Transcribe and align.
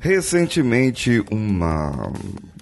Recentemente, 0.00 1.22
uma 1.30 2.10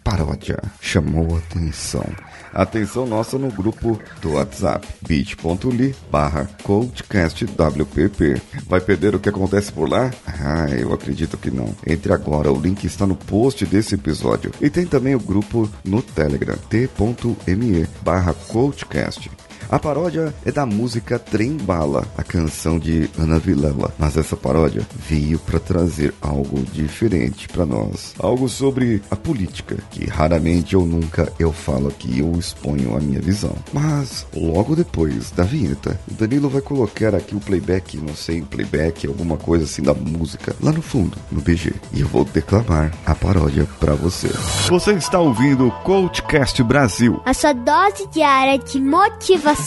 paródia 0.03 0.61
chamou 0.81 1.37
atenção. 1.37 2.05
Atenção 2.53 3.07
nossa 3.07 3.39
no 3.39 3.49
grupo 3.53 4.01
do 4.21 4.33
WhatsApp, 4.33 4.87
bit.ly 5.07 5.95
barra 6.11 6.49
coachcastwpp. 6.65 8.43
Vai 8.67 8.81
perder 8.81 9.15
o 9.15 9.21
que 9.21 9.29
acontece 9.29 9.71
por 9.71 9.89
lá? 9.89 10.11
Ah, 10.27 10.69
eu 10.71 10.93
acredito 10.93 11.37
que 11.37 11.51
não. 11.51 11.73
Entre 11.87 12.13
agora, 12.13 12.51
o 12.51 12.61
link 12.61 12.85
está 12.85 13.07
no 13.07 13.15
post 13.15 13.65
desse 13.67 13.95
episódio. 13.95 14.51
E 14.61 14.69
tem 14.69 14.85
também 14.85 15.15
o 15.15 15.21
grupo 15.21 15.71
no 15.85 16.03
Telegram, 16.03 16.57
t.me 16.69 17.87
barra 18.03 18.35
coachcast. 18.35 19.31
A 19.71 19.79
paródia 19.79 20.35
é 20.47 20.51
da 20.51 20.65
música 20.65 21.19
Trem 21.19 21.59
Bala, 21.59 22.07
a 22.17 22.23
canção 22.23 22.79
de 22.79 23.11
Ana 23.19 23.39
Vilela. 23.39 23.93
Mas 23.99 24.17
essa 24.17 24.35
paródia 24.35 24.87
veio 25.07 25.39
para 25.39 25.61
trazer 25.61 26.15
algo 26.23 26.63
diferente 26.73 27.47
para 27.49 27.67
nós. 27.67 28.15
Algo 28.19 28.49
sobre 28.49 29.03
a 29.11 29.17
política, 29.17 29.77
que 29.91 30.07
raramente 30.07 30.75
ou 30.75 30.87
nunca 30.87 31.31
eu 31.39 31.53
falo 31.53 31.89
aqui 31.89 32.23
ou 32.23 32.39
exponho 32.39 32.97
a 32.97 33.01
minha 33.01 33.21
visão. 33.21 33.55
Mas 33.71 34.27
logo 34.35 34.75
depois 34.75 35.31
da 35.33 35.45
vinheta, 35.45 36.01
o 36.11 36.15
Danilo 36.15 36.49
vai 36.49 36.63
colocar 36.63 37.15
aqui 37.15 37.37
o 37.37 37.41
playback, 37.41 37.99
não 37.99 38.15
sei, 38.15 38.41
playback, 38.41 39.07
alguma 39.07 39.37
coisa 39.37 39.67
assim 39.67 39.83
da 39.83 39.93
música, 39.93 40.57
lá 40.63 40.73
no 40.73 40.81
fundo, 40.81 41.19
no 41.31 41.43
BG. 41.43 41.75
E 41.93 42.01
eu 42.01 42.09
vou 42.09 42.25
declamar 42.25 42.91
a 43.05 43.15
paródia 43.15 43.69
para 43.79 43.95
você. 43.95 44.29
Você 44.71 44.93
está 44.93 45.21
ouvindo 45.21 45.67
o 45.67 45.71
Coachcast 45.83 46.63
Brasil. 46.63 47.21
A 47.27 47.35
sua 47.35 47.53
dose 47.53 48.07
diária 48.11 48.59
de 48.59 48.81
motivação 48.81 49.58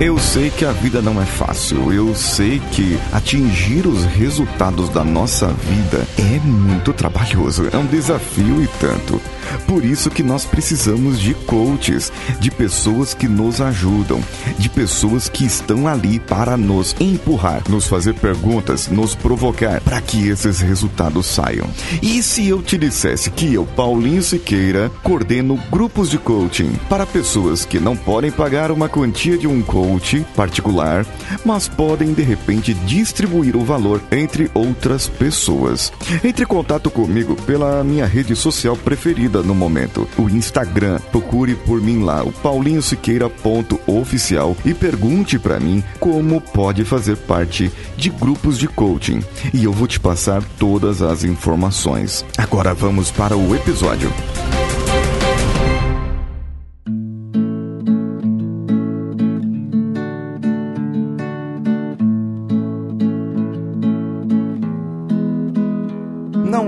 Eu 0.00 0.18
sei 0.18 0.48
que 0.48 0.64
a 0.64 0.72
vida 0.72 1.02
não 1.02 1.20
é 1.20 1.26
fácil. 1.26 1.92
Eu 1.92 2.14
sei 2.14 2.58
que 2.72 2.98
atingir 3.12 3.86
os 3.86 4.04
resultados 4.06 4.88
da 4.88 5.04
nossa 5.04 5.48
vida 5.48 6.06
é 6.18 6.38
muito 6.38 6.92
trabalhoso. 6.94 7.68
É 7.70 7.76
um 7.76 7.84
desafio 7.84 8.62
e 8.62 8.66
tanto. 8.80 9.20
Por 9.66 9.84
isso 9.84 10.10
que 10.10 10.22
nós 10.22 10.44
precisamos 10.44 11.20
de 11.20 11.34
coaches, 11.34 12.12
de 12.38 12.50
pessoas 12.50 13.14
que 13.14 13.28
nos 13.28 13.60
ajudam, 13.60 14.20
de 14.58 14.68
pessoas 14.68 15.28
que 15.28 15.44
estão 15.44 15.86
ali 15.86 16.18
para 16.18 16.56
nos 16.56 16.94
empurrar, 17.00 17.62
nos 17.68 17.86
fazer 17.86 18.14
perguntas, 18.14 18.88
nos 18.88 19.14
provocar 19.14 19.80
para 19.80 20.00
que 20.00 20.28
esses 20.28 20.60
resultados 20.60 21.26
saiam. 21.26 21.68
E 22.02 22.22
se 22.22 22.46
eu 22.48 22.62
te 22.62 22.76
dissesse 22.76 23.30
que 23.30 23.54
eu, 23.54 23.64
Paulinho 23.64 24.22
Siqueira, 24.22 24.90
coordeno 25.02 25.58
grupos 25.70 26.10
de 26.10 26.18
coaching 26.18 26.72
para 26.88 27.06
pessoas 27.06 27.64
que 27.64 27.78
não 27.78 27.96
podem 27.96 28.30
pagar 28.30 28.70
uma 28.70 28.88
quantia 28.88 29.36
de 29.36 29.46
um 29.46 29.62
coach 29.62 30.24
particular, 30.36 31.06
mas 31.44 31.68
podem 31.68 32.12
de 32.12 32.22
repente 32.22 32.74
distribuir 32.74 33.56
o 33.56 33.64
valor 33.64 34.00
entre 34.10 34.50
outras 34.54 35.08
pessoas. 35.08 35.92
Entre 36.24 36.44
em 36.44 36.46
contato 36.46 36.90
comigo 36.90 37.36
pela 37.46 37.82
minha 37.84 38.06
rede 38.06 38.34
social 38.34 38.76
preferida 38.76 39.39
no 39.42 39.54
momento. 39.54 40.06
O 40.18 40.28
Instagram, 40.28 40.98
procure 41.10 41.54
por 41.54 41.80
mim 41.80 42.02
lá, 42.02 42.22
o 42.22 42.30
paulinhosiqueira.oficial 42.32 44.54
e 44.64 44.74
pergunte 44.74 45.38
para 45.38 45.60
mim 45.60 45.82
como 45.98 46.40
pode 46.40 46.84
fazer 46.84 47.16
parte 47.16 47.72
de 47.96 48.10
grupos 48.10 48.58
de 48.58 48.68
coaching. 48.68 49.22
E 49.52 49.64
eu 49.64 49.72
vou 49.72 49.86
te 49.86 50.00
passar 50.00 50.42
todas 50.58 51.02
as 51.02 51.24
informações. 51.24 52.24
Agora 52.36 52.74
vamos 52.74 53.10
para 53.10 53.36
o 53.36 53.54
episódio. 53.54 54.10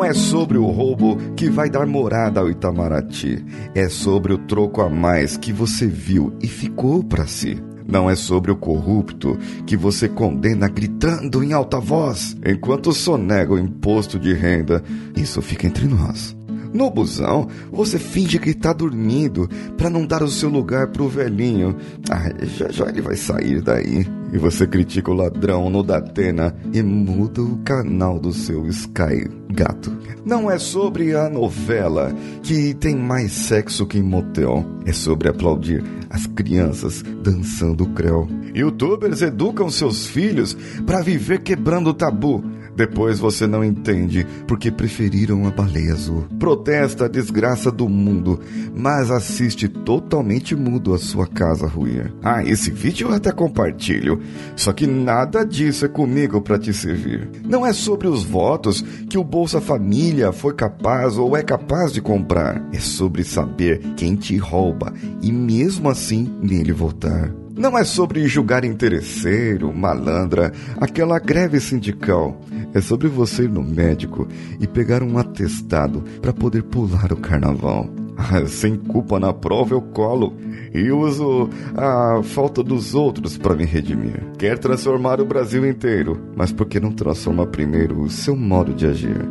Não 0.03 0.09
é 0.11 0.15
sobre 0.15 0.59
o 0.59 0.67
roubo 0.67 1.17
que 1.37 1.49
vai 1.49 1.71
dar 1.71 1.87
morada 1.87 2.41
ao 2.41 2.51
Itamaraty. 2.51 3.45
É 3.73 3.89
sobre 3.89 4.33
o 4.33 4.39
troco 4.39 4.83
a 4.83 4.91
mais 4.91 5.37
que 5.37 5.53
você 5.53 5.87
viu 5.87 6.37
e 6.43 6.49
ficou 6.49 7.05
para 7.05 7.25
si. 7.25 7.63
Não 7.87 8.11
é 8.11 8.17
sobre 8.17 8.51
o 8.51 8.57
corrupto 8.57 9.39
que 9.65 9.77
você 9.77 10.09
condena 10.09 10.67
gritando 10.67 11.45
em 11.45 11.53
alta 11.53 11.79
voz 11.79 12.37
enquanto 12.45 12.93
sonega 12.93 13.55
o 13.55 13.59
imposto 13.61 14.19
de 14.19 14.33
renda. 14.33 14.83
Isso 15.17 15.41
fica 15.41 15.69
entre 15.69 15.87
nós. 15.87 16.37
No 16.75 16.91
busão, 16.91 17.47
você 17.71 17.97
finge 17.97 18.41
que 18.41 18.51
está 18.51 18.73
dormindo 18.73 19.49
para 19.77 19.89
não 19.89 20.05
dar 20.05 20.25
o 20.25 20.29
seu 20.29 20.49
lugar 20.49 20.89
pro 20.89 21.07
velhinho. 21.07 21.77
Ah, 22.11 22.29
já 22.43 22.69
já 22.71 22.89
ele 22.89 23.03
vai 23.03 23.15
sair 23.15 23.63
daí. 23.63 24.05
E 24.33 24.39
você 24.39 24.67
critica 24.67 25.11
o 25.11 25.15
ladrão 25.15 25.69
no 25.69 25.83
Datena 25.83 26.57
e 26.73 26.83
muda 26.83 27.43
o 27.43 27.59
canal 27.59 28.19
do 28.19 28.33
seu 28.33 28.67
Sky 28.67 29.29
Gato. 29.51 29.95
Não 30.25 30.51
é 30.51 30.59
sobre 30.59 31.15
a 31.15 31.29
novela 31.29 32.15
que 32.43 32.73
tem 32.75 32.97
mais 32.97 33.33
sexo 33.33 33.87
que 33.87 33.99
em 33.99 34.03
motel. 34.03 34.65
É 34.87 34.93
sobre 34.93 35.29
aplaudir 35.29 35.85
as 36.09 36.27
crianças 36.27 37.03
dançando 37.23 37.87
creu. 37.91 38.27
Youtubers 38.55 39.21
educam 39.21 39.69
seus 39.71 40.07
filhos 40.07 40.57
para 40.87 41.03
viver 41.03 41.43
quebrando 41.43 41.91
o 41.91 41.95
tabu 41.95 42.43
depois 42.77 43.19
você 43.19 43.47
não 43.47 43.65
entende 43.65 44.27
porque 44.47 44.71
preferiram 44.71 45.47
a 45.47 45.51
baleia 45.51 45.93
azul. 45.93 46.27
Protesta 46.39 47.05
a 47.05 47.09
desgraça 47.09 47.71
do 47.71 47.89
mundo, 47.89 48.41
mas 48.75 49.11
assiste 49.11 49.69
totalmente 49.69 50.57
mudo 50.57 50.95
a 50.95 50.99
sua 50.99 51.27
casa 51.27 51.67
ruir. 51.67 52.13
Ah, 52.23 52.43
esse 52.45 52.71
vídeo 52.71 53.09
eu 53.09 53.15
até 53.15 53.31
compartilho. 53.33 54.21
Só 54.57 54.73
que 54.73 54.87
nada 54.87 55.45
disso 55.45 55.85
é 55.85 55.89
comigo 55.89 56.41
para 56.41 56.59
te 56.59 56.73
servir. 56.73 57.29
Não 57.45 57.67
é 57.67 57.73
sobre 57.73 58.09
os 58.09 58.25
votos 58.25 58.83
que 59.09 59.19
o 59.19 59.25
Bolsa 59.25 59.61
Família 59.61 60.33
foi 60.33 60.55
capaz 60.55 61.19
ou 61.19 61.37
é 61.37 61.43
capaz 61.43 61.93
de 61.93 62.01
comprar. 62.01 62.63
É 62.73 62.79
sobre 62.79 63.25
saber 63.25 63.81
quem 63.97 64.17
te 64.17 64.37
rouba 64.37 64.93
e 65.21 65.33
mesmo 65.33 65.89
assim 65.89 66.31
nele 66.43 66.73
votar. 66.73 67.33
Não 67.57 67.77
é 67.77 67.85
sobre 67.85 68.27
julgar 68.27 68.65
interesseiro, 68.65 69.73
malandra, 69.73 70.53
aquela 70.81 71.19
greve 71.19 71.61
sindical. 71.61 72.41
É 72.75 72.81
sobre 72.81 73.09
você 73.09 73.45
ir 73.45 73.51
no 73.51 73.63
médico 73.63 74.27
e 74.61 74.67
pegar 74.67 75.03
um 75.03 75.19
atestado 75.19 76.03
para 76.21 76.33
poder 76.33 76.63
pular 76.63 77.13
o 77.13 77.17
carnaval. 77.17 77.89
Sem 78.49 78.77
culpa 78.77 79.19
na 79.19 79.33
prova 79.33 79.75
eu 79.75 79.83
colo 79.83 80.35
e 80.75 80.91
uso 80.91 81.51
a 81.77 82.23
falta 82.23 82.63
dos 82.63 82.95
outros 82.95 83.37
para 83.37 83.55
me 83.55 83.65
redimir. 83.65 84.23
Quer 84.39 84.59
transformar 84.59 85.21
o 85.21 85.27
Brasil 85.27 85.67
inteiro, 85.67 86.19
mas 86.35 86.53
por 86.53 86.67
que 86.67 86.81
não 86.81 86.93
transforma 86.93 87.47
primeiro 87.47 88.01
o 88.01 88.11
seu 88.11 88.37
modo 88.37 88.73
de 88.73 88.87
agir? 88.87 89.29